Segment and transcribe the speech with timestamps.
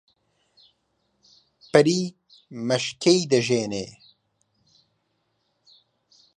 [1.71, 2.01] پەری
[2.67, 3.85] مەشکەی دەژێنێ